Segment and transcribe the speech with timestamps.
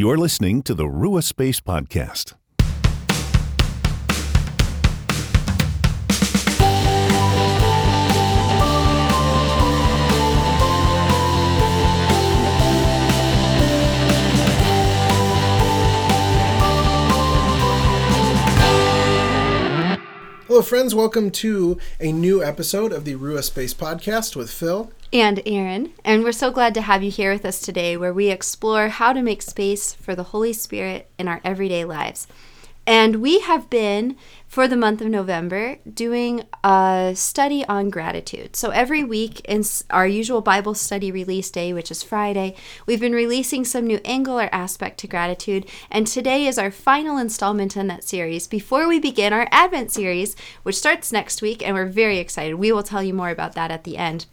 [0.00, 2.34] You're listening to the Rua Space Podcast.
[20.46, 20.94] Hello, friends.
[20.94, 24.92] Welcome to a new episode of the Rua Space Podcast with Phil.
[25.12, 28.28] And Aaron, and we're so glad to have you here with us today where we
[28.28, 32.26] explore how to make space for the Holy Spirit in our everyday lives.
[32.86, 34.16] And we have been,
[34.46, 38.56] for the month of November, doing a study on gratitude.
[38.56, 42.54] So every week in our usual Bible study release day, which is Friday,
[42.86, 45.66] we've been releasing some new angle or aspect to gratitude.
[45.90, 50.34] And today is our final installment in that series before we begin our Advent series,
[50.62, 51.62] which starts next week.
[51.62, 52.54] And we're very excited.
[52.54, 54.24] We will tell you more about that at the end.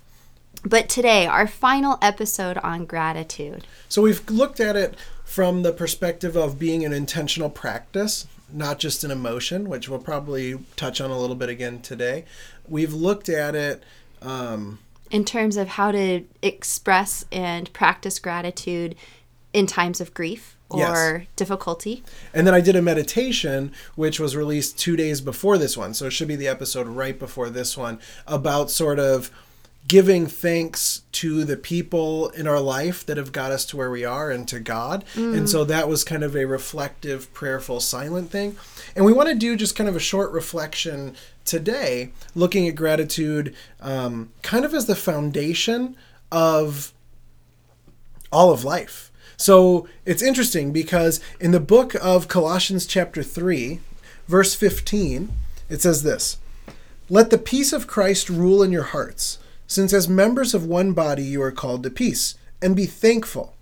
[0.66, 3.68] But today, our final episode on gratitude.
[3.88, 9.04] So, we've looked at it from the perspective of being an intentional practice, not just
[9.04, 12.26] an emotion, which we'll probably touch on a little bit again today.
[12.68, 13.84] We've looked at it.
[14.22, 14.80] Um,
[15.12, 18.96] in terms of how to express and practice gratitude
[19.54, 21.28] in times of grief or Yes.
[21.36, 22.04] difficulty.
[22.34, 25.94] And then I did a meditation, which was released two days before this one.
[25.94, 29.30] So it should be the episode right before this one about sort of
[29.88, 34.04] giving thanks to the people in our life that have got us to where we
[34.04, 35.06] are and to God.
[35.36, 38.58] And so that was kind of a reflective, prayerful, silent thing.
[38.96, 43.56] And we want to do just kind of a short reflection today, looking at gratitude
[43.80, 45.96] um, kind of as the foundation
[46.32, 46.92] of
[48.32, 49.12] all of life.
[49.38, 53.80] So it's interesting because in the book of Colossians, chapter 3,
[54.28, 55.32] verse 15,
[55.70, 56.38] it says this
[57.10, 61.24] Let the peace of Christ rule in your hearts, since as members of one body
[61.24, 63.56] you are called to peace, and be thankful.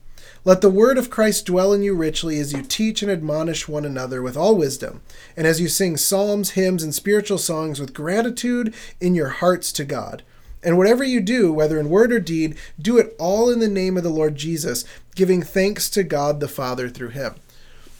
[0.46, 3.86] Let the word of Christ dwell in you richly as you teach and admonish one
[3.86, 5.02] another with all wisdom,
[5.38, 9.86] and as you sing psalms, hymns, and spiritual songs with gratitude in your hearts to
[9.86, 10.22] God.
[10.62, 13.96] And whatever you do, whether in word or deed, do it all in the name
[13.97, 14.84] of the Lord Jesus,
[15.16, 17.35] giving thanks to God the Father through him.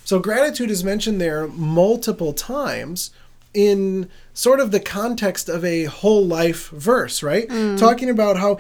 [0.06, 3.12] So gratitude is mentioned there multiple times
[3.54, 7.48] in sort of the context of a whole life verse, right?
[7.48, 7.78] Mm.
[7.78, 8.58] Talking about how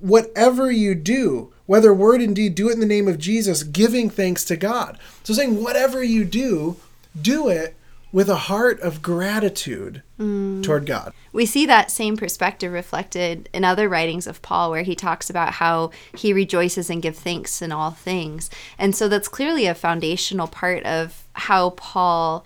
[0.00, 4.10] whatever you do, whether word and deed, do it in the name of Jesus, giving
[4.10, 4.98] thanks to God.
[5.22, 6.76] So saying whatever you do,
[7.20, 7.76] do it
[8.12, 10.62] with a heart of gratitude mm.
[10.62, 11.14] toward God.
[11.32, 15.54] We see that same perspective reflected in other writings of Paul, where he talks about
[15.54, 18.50] how he rejoices and gives thanks in all things.
[18.78, 22.44] And so that's clearly a foundational part of how Paul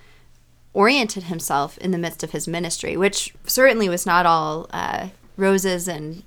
[0.77, 5.89] oriented himself in the midst of his ministry, which certainly was not all uh, roses
[5.89, 6.23] and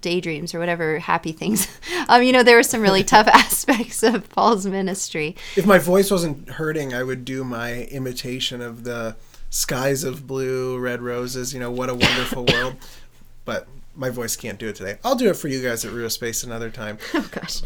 [0.00, 1.68] daydreams or whatever happy things.
[2.08, 5.36] um, you know, there were some really tough aspects of Paul's ministry.
[5.56, 9.14] If my voice wasn't hurting, I would do my imitation of the
[9.50, 12.76] skies of blue, red roses, you know, what a wonderful world.
[13.44, 14.96] But my voice can't do it today.
[15.04, 16.96] I'll do it for you guys at Rua Space another time.
[17.12, 17.60] Oh gosh.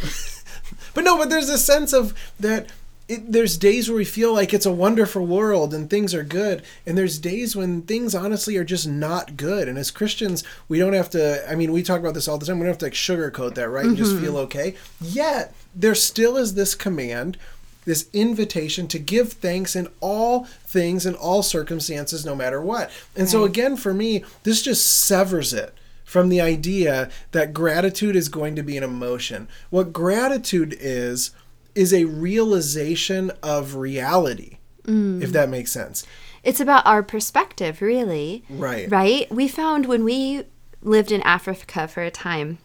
[0.93, 2.73] But no, but there's a sense of that
[3.09, 6.63] it, there's days where we feel like it's a wonderful world and things are good
[6.85, 9.69] and there's days when things honestly are just not good.
[9.69, 12.47] And as christians we don't have to i mean we talk about this all the
[12.47, 14.25] time we don't have to like sugarcoat that right and just mm-hmm.
[14.25, 14.75] feel okay.
[15.01, 17.37] Yet there still is this command
[17.85, 22.91] this invitation to give thanks in all things in all circumstances no matter what.
[23.15, 25.73] And so again for me this just severs it
[26.07, 29.49] from the idea that gratitude is going to be an emotion.
[29.71, 31.33] What gratitude is,
[31.77, 35.23] is a realization of reality, mm.
[35.23, 36.07] if that makes sense.
[36.43, 38.45] It's about our perspective, really.
[38.49, 38.91] Right.
[38.91, 39.31] Right?
[39.31, 40.45] We found when we
[40.83, 42.59] lived in Africa for a time,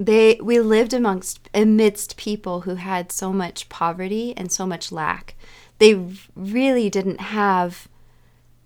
[0.00, 5.34] they we lived amongst amidst people who had so much poverty and so much lack.
[5.78, 6.00] They
[6.36, 7.88] really didn't have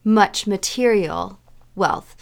[0.04, 1.40] much material
[1.74, 2.14] wealth.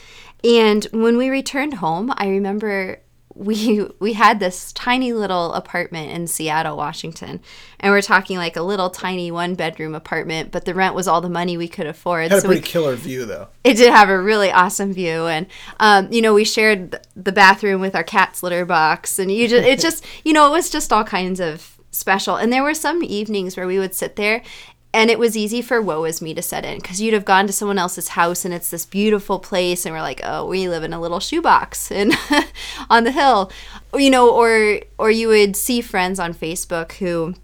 [0.45, 3.01] And when we returned home, I remember
[3.41, 7.41] we we had this tiny little apartment in Seattle, Washington.
[7.81, 11.23] And we're talking like a little tiny one bedroom apartment, but the rent was all
[11.23, 12.31] the money we could afford.
[12.31, 13.49] Had a so we pretty killer view, though.
[13.65, 15.47] it did have a really awesome view, and
[15.81, 19.67] um, you know we shared the bathroom with our cat's litter box, and you just
[19.67, 22.37] it just you know it was just all kinds of special.
[22.37, 24.43] And there were some evenings where we would sit there,
[24.93, 27.47] and it was easy for woe is me to set in because you'd have gone
[27.47, 30.83] to someone else's house and it's this beautiful place, and we're like, oh, we live
[30.83, 32.13] in a little shoebox and
[32.91, 33.53] on the hill,
[33.95, 37.35] you know, or or you would see friends on Facebook who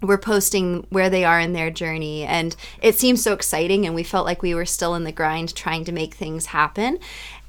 [0.00, 4.04] were posting where they are in their journey and it seemed so exciting and we
[4.04, 6.98] felt like we were still in the grind trying to make things happen.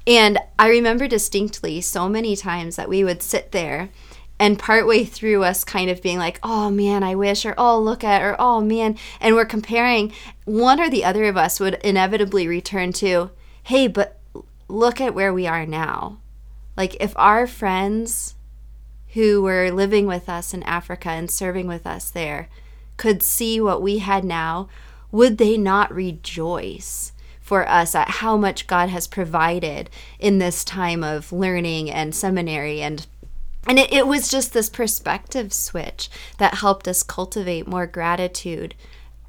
[0.06, 3.90] And i remember distinctly so many times that we would sit there
[4.40, 8.02] and partway through us kind of being like, oh man, I wish, or oh, look
[8.02, 10.12] at, or oh man, and we're comparing,
[10.46, 13.30] one or the other of us would inevitably return to,
[13.64, 14.18] hey, but
[14.66, 16.18] look at where we are now.
[16.74, 18.34] Like, if our friends
[19.08, 22.48] who were living with us in Africa and serving with us there
[22.96, 24.70] could see what we had now,
[25.12, 31.04] would they not rejoice for us at how much God has provided in this time
[31.04, 33.06] of learning and seminary and
[33.66, 36.08] and it, it was just this perspective switch
[36.38, 38.74] that helped us cultivate more gratitude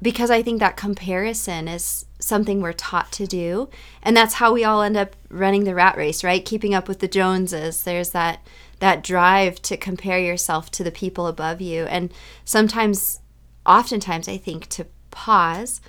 [0.00, 3.68] because I think that comparison is something we're taught to do.
[4.02, 6.44] And that's how we all end up running the rat race, right?
[6.44, 7.84] Keeping up with the Joneses.
[7.84, 8.44] There's that
[8.80, 11.84] that drive to compare yourself to the people above you.
[11.84, 12.12] And
[12.44, 13.20] sometimes
[13.64, 15.80] oftentimes I think to pause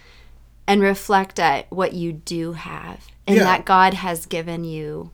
[0.67, 3.43] and reflect at what you do have and yeah.
[3.45, 5.09] that God has given you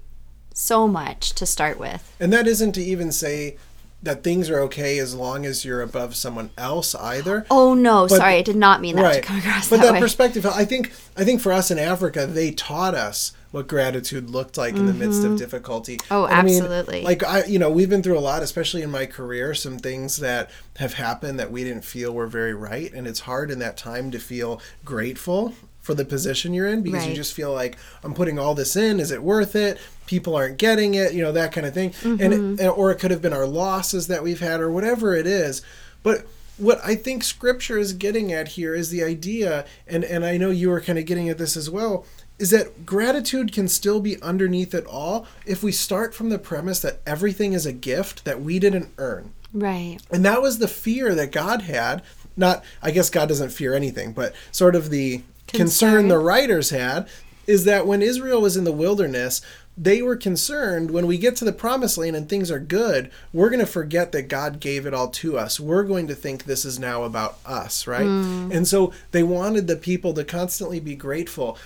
[0.53, 2.15] so much to start with.
[2.19, 3.57] And that isn't to even say
[4.01, 7.45] that things are okay as long as you're above someone else either.
[7.51, 9.15] Oh no, but, sorry, I did not mean that right.
[9.15, 12.25] to come across but that, that perspective, I think, I think for us in Africa,
[12.25, 14.87] they taught us what gratitude looked like mm-hmm.
[14.87, 15.37] in the midst of mm-hmm.
[15.37, 15.97] difficulty.
[16.11, 16.97] Oh, and absolutely.
[16.97, 19.53] I mean, like I, you know, we've been through a lot, especially in my career.
[19.53, 23.51] Some things that have happened that we didn't feel were very right, and it's hard
[23.51, 25.55] in that time to feel grateful
[25.89, 27.09] for the position you're in because right.
[27.09, 28.99] you just feel like I'm putting all this in.
[28.99, 29.79] Is it worth it?
[30.05, 31.89] People aren't getting it, you know, that kind of thing.
[31.89, 32.21] Mm-hmm.
[32.21, 35.25] And it, or it could have been our losses that we've had or whatever it
[35.25, 35.63] is.
[36.03, 36.27] But
[36.59, 40.51] what I think scripture is getting at here is the idea and and I know
[40.51, 42.05] you were kind of getting at this as well
[42.37, 46.81] is that gratitude can still be underneath it all if we start from the premise
[46.81, 49.33] that everything is a gift that we didn't earn.
[49.51, 49.97] Right.
[50.11, 52.03] And that was the fear that God had.
[52.37, 55.23] Not, I guess God doesn't fear anything, but sort of the.
[55.53, 57.07] Concern the writers had
[57.47, 59.41] is that when Israel was in the wilderness,
[59.75, 63.49] they were concerned when we get to the promised land and things are good, we're
[63.49, 65.59] going to forget that God gave it all to us.
[65.59, 68.05] We're going to think this is now about us, right?
[68.05, 68.53] Mm.
[68.53, 71.57] And so they wanted the people to constantly be grateful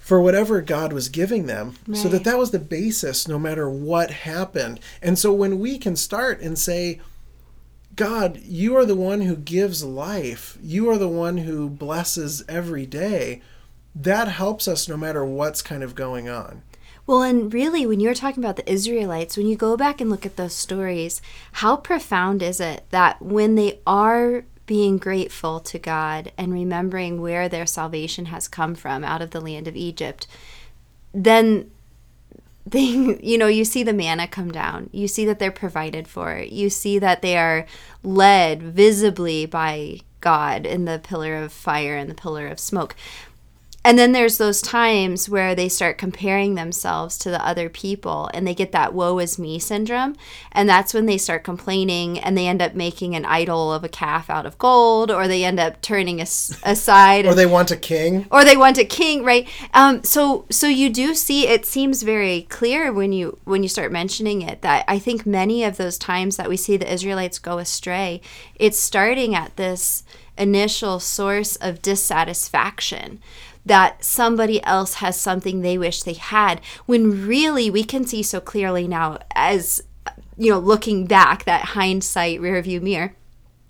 [0.00, 1.94] for whatever God was giving them right.
[1.98, 4.80] so that that was the basis no matter what happened.
[5.02, 7.00] And so when we can start and say,
[7.98, 10.56] God, you are the one who gives life.
[10.62, 13.42] You are the one who blesses every day.
[13.92, 16.62] That helps us no matter what's kind of going on.
[17.08, 20.24] Well, and really, when you're talking about the Israelites, when you go back and look
[20.24, 21.20] at those stories,
[21.54, 27.48] how profound is it that when they are being grateful to God and remembering where
[27.48, 30.28] their salvation has come from out of the land of Egypt,
[31.12, 31.68] then
[32.70, 34.90] thing you know you see the manna come down.
[34.92, 36.38] You see that they're provided for.
[36.38, 37.66] You see that they are
[38.02, 42.96] led visibly by god in the pillar of fire and the pillar of smoke
[43.84, 48.46] and then there's those times where they start comparing themselves to the other people and
[48.46, 50.16] they get that woe is me syndrome.
[50.52, 53.88] And that's when they start complaining and they end up making an idol of a
[53.88, 57.24] calf out of gold or they end up turning as- aside.
[57.24, 58.26] or they want a king.
[58.30, 59.48] Or they want a king, right?
[59.72, 63.92] Um, so so you do see it seems very clear when you when you start
[63.92, 67.58] mentioning it that I think many of those times that we see the Israelites go
[67.58, 68.20] astray,
[68.56, 70.02] it's starting at this
[70.36, 73.20] initial source of dissatisfaction
[73.68, 78.40] that somebody else has something they wish they had when really we can see so
[78.40, 79.82] clearly now as
[80.36, 83.14] you know looking back that hindsight rearview mirror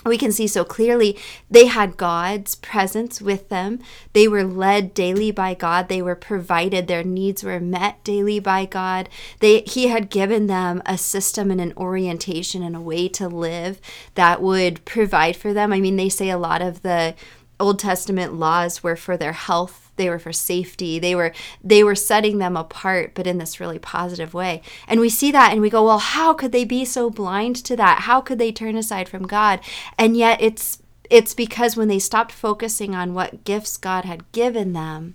[0.05, 1.19] we can see so clearly
[1.51, 3.81] they had God's presence with them.
[4.13, 5.89] They were led daily by God.
[5.89, 6.87] They were provided.
[6.87, 9.09] Their needs were met daily by God.
[9.41, 13.81] They, he had given them a system and an orientation and a way to live
[14.15, 15.73] that would provide for them.
[15.73, 17.15] I mean, they say a lot of the
[17.61, 20.99] Old Testament laws were for their health they were for safety.
[20.99, 24.63] They were they were setting them apart but in this really positive way.
[24.87, 27.77] And we see that and we go well how could they be so blind to
[27.77, 28.01] that?
[28.03, 29.61] How could they turn aside from god?
[29.99, 34.73] And yet it's it's because when they stopped focusing on what gifts god had given
[34.73, 35.15] them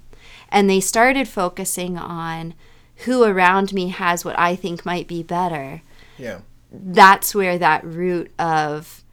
[0.49, 2.53] and they started focusing on
[2.97, 5.81] who around me has what i think might be better
[6.17, 6.39] yeah.
[6.71, 9.03] that's where that root of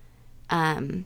[0.49, 1.05] um,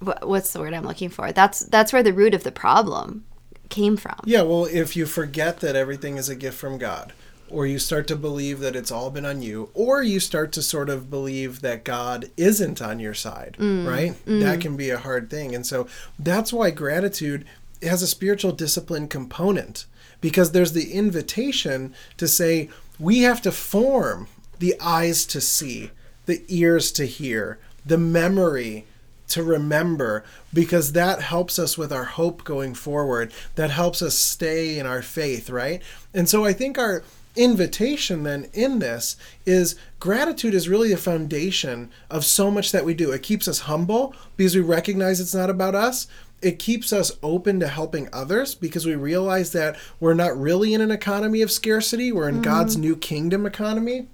[0.00, 1.32] what's the word I'm looking for?
[1.32, 3.24] That's that's where the root of the problem
[3.68, 4.16] came from.
[4.24, 7.12] Yeah, well, if you forget that everything is a gift from God,
[7.48, 10.62] or you start to believe that it's all been on you, or you start to
[10.62, 14.12] sort of believe that God isn't on your side, mm, right?
[14.26, 14.40] Mm.
[14.40, 15.54] That can be a hard thing.
[15.54, 15.86] And so
[16.18, 17.44] that's why gratitude
[17.82, 19.86] has a spiritual discipline component
[20.20, 25.90] because there's the invitation to say we have to form the eyes to see,
[26.24, 28.86] the ears to hear, the memory
[29.28, 33.32] to remember because that helps us with our hope going forward.
[33.54, 35.82] That helps us stay in our faith, right?
[36.14, 37.02] And so I think our
[37.36, 42.94] invitation then in this is gratitude is really the foundation of so much that we
[42.94, 43.12] do.
[43.12, 46.06] It keeps us humble because we recognize it's not about us.
[46.42, 50.80] It keeps us open to helping others because we realize that we're not really in
[50.80, 52.44] an economy of scarcity, we're in mm-hmm.
[52.44, 54.08] God's new kingdom economy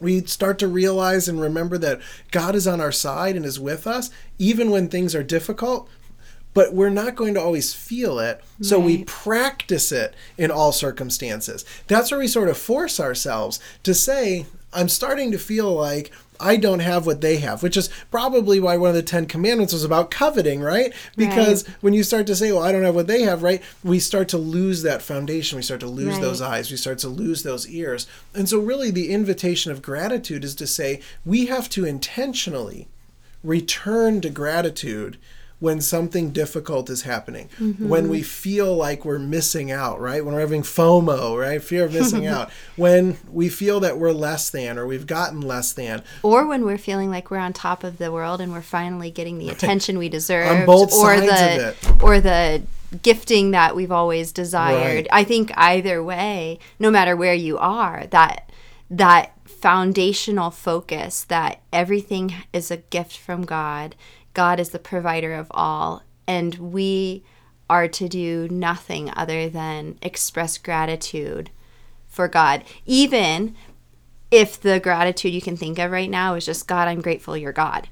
[0.00, 2.00] we start to realize and remember that
[2.30, 5.88] God is on our side and is with us, even when things are difficult.
[6.54, 8.42] But we're not going to always feel it.
[8.62, 11.64] So we practice it in all circumstances.
[11.86, 16.56] That's where we sort of force ourselves to say, I'm starting to feel like I
[16.56, 19.84] don't have what they have, which is probably why one of the Ten Commandments was
[19.84, 20.92] about coveting, right?
[21.16, 23.62] Because when you start to say, well, I don't have what they have, right?
[23.82, 25.56] We start to lose that foundation.
[25.56, 26.20] We start to lose Right.
[26.22, 26.70] those eyes.
[26.70, 28.06] We start to lose those ears.
[28.34, 32.88] And so, really, the invitation of gratitude is to say, we have to intentionally
[33.44, 35.16] return to gratitude
[35.60, 37.88] when something difficult is happening, mm-hmm.
[37.88, 40.24] when we feel like we're missing out, right?
[40.24, 41.62] When we're having FOMO, right?
[41.62, 42.50] Fear of missing out.
[42.76, 46.02] When we feel that we're less than or we've gotten less than.
[46.22, 49.38] Or when we're feeling like we're on top of the world and we're finally getting
[49.38, 52.02] the attention we deserve, on both or sides the of it.
[52.02, 52.62] or the
[53.02, 54.94] gifting that we've always desired.
[54.94, 55.08] Right.
[55.10, 58.50] I think either way, no matter where you are, that
[58.90, 63.96] that foundational focus that everything is a gift from God.
[64.38, 67.24] God is the provider of all, and we
[67.68, 71.50] are to do nothing other than express gratitude
[72.06, 73.56] for God, even
[74.30, 77.50] if the gratitude you can think of right now is just God, I'm grateful you're
[77.50, 77.88] God.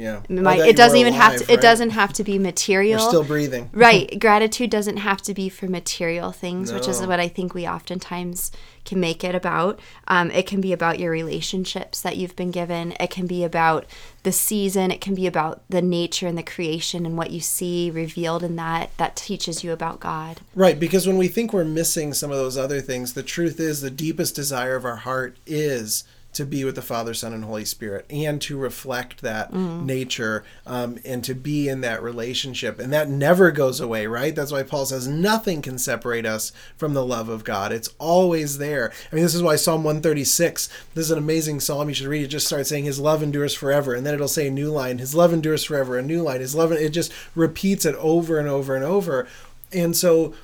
[0.00, 0.22] Yeah.
[0.28, 1.52] It, might- it doesn't even have alive, to.
[1.52, 2.98] It doesn't have to be material.
[3.00, 3.70] We're still breathing.
[3.74, 4.18] right.
[4.18, 8.50] Gratitude doesn't have to be for material things, which is what I think we oftentimes
[8.84, 9.78] can make it about.
[10.08, 12.94] Um, it can be about your relationships that you've been given.
[12.98, 13.84] It can be about
[14.22, 14.90] the season.
[14.90, 18.56] It can be about the nature and the creation and what you see revealed in
[18.56, 20.40] that that teaches you about God.
[20.54, 23.80] Right, because when we think we're missing some of those other things, the truth is
[23.80, 27.64] the deepest desire of our heart is to be with the Father, Son, and Holy
[27.64, 32.78] Spirit and to reflect that nature um, and to be in that relationship.
[32.78, 34.34] And that never goes away, right?
[34.34, 37.72] That's why Paul says nothing can separate us from the love of God.
[37.72, 38.92] It's always there.
[39.10, 41.88] I mean, this is why Psalm 136, this is an amazing psalm.
[41.88, 42.28] You should read it.
[42.28, 43.94] Just starts saying, His love endures forever.
[43.94, 46.54] And then it'll say a new line, His love endures forever, a new line, His
[46.54, 49.26] love, it just repeats it over and over and over.
[49.72, 50.34] And so,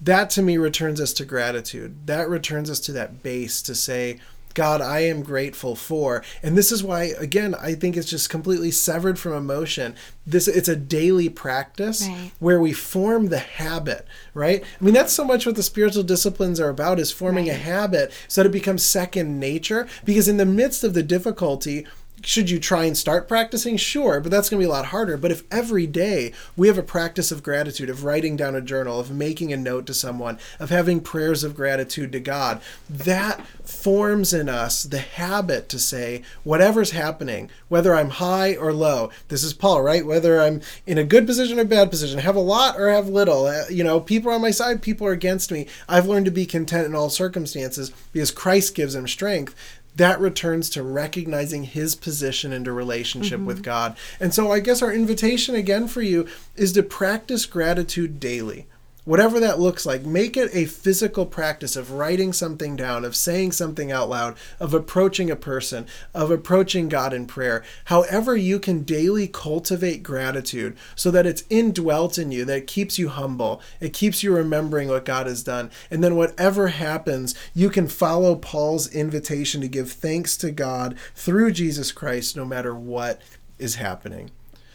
[0.00, 2.06] that to me returns us to gratitude.
[2.06, 4.18] That returns us to that base to say,
[4.54, 6.22] God, I am grateful for.
[6.42, 9.94] And this is why, again, I think it's just completely severed from emotion.
[10.26, 12.32] This it's a daily practice Right.
[12.38, 14.62] where we form the habit, right?
[14.80, 18.12] I mean, that's so much what the spiritual disciplines are about is forming a habit
[18.28, 19.86] so that it becomes second nature.
[20.04, 21.86] Because in the midst of the difficulty,
[22.22, 23.76] should you try and start practicing?
[23.76, 25.16] Sure, but that's going to be a lot harder.
[25.16, 29.00] But if every day we have a practice of gratitude, of writing down a journal,
[29.00, 34.32] of making a note to someone, of having prayers of gratitude to God, that forms
[34.32, 39.54] in us the habit to say, whatever's happening, whether I'm high or low, this is
[39.54, 40.04] Paul, right?
[40.04, 43.46] Whether I'm in a good position or bad position, have a lot or have little,
[43.46, 45.66] uh, you know, people are on my side, people are against me.
[45.88, 49.54] I've learned to be content in all circumstances because Christ gives him strength
[49.96, 53.64] that returns to recognizing his position into relationship with mm-hmm.
[53.64, 53.96] God.
[54.18, 58.66] And so I guess our invitation again for you is to practice gratitude daily.
[59.04, 63.52] Whatever that looks like, make it a physical practice of writing something down, of saying
[63.52, 67.64] something out loud, of approaching a person, of approaching God in prayer.
[67.86, 73.08] However, you can daily cultivate gratitude so that it's indwelt in you, that keeps you
[73.08, 75.70] humble, it keeps you remembering what God has done.
[75.90, 81.52] And then, whatever happens, you can follow Paul's invitation to give thanks to God through
[81.52, 83.20] Jesus Christ, no matter what
[83.58, 84.30] is happening.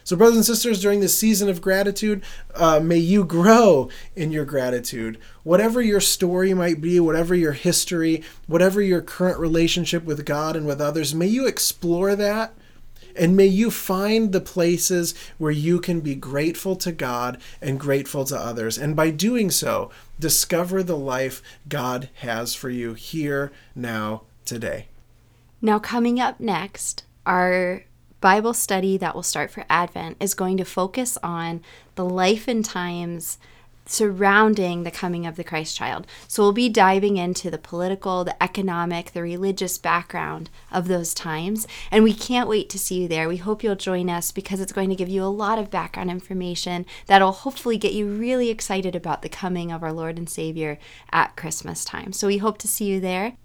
[0.05, 4.45] So, brothers and sisters, during this season of gratitude, uh, may you grow in your
[4.45, 5.17] gratitude.
[5.41, 10.67] Whatever your story might be, whatever your history, whatever your current relationship with God and
[10.67, 12.53] with others, may you explore that.
[13.15, 18.25] And may you find the places where you can be grateful to God and grateful
[18.25, 18.77] to others.
[18.77, 24.89] And by doing so, discover the life God has for you here, now, today.
[25.61, 27.85] Now, coming up next, our
[28.25, 31.61] Bible study that will start for Advent is going to focus on
[31.93, 33.37] the life and times
[33.85, 36.07] surrounding the coming of the Christ child.
[36.27, 41.67] So we'll be diving into the political, the economic, the religious background of those times.
[41.91, 43.29] And we can't wait to see you there.
[43.29, 46.09] We hope you'll join us because it's going to give you a lot of background
[46.09, 50.79] information that'll hopefully get you really excited about the coming of our Lord and Savior
[51.11, 52.11] at Christmas time.
[52.11, 53.37] So we hope to see you there.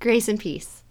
[0.00, 0.84] Grace and peace.